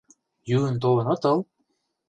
[0.49, 1.37] —Йӱын толын отыл?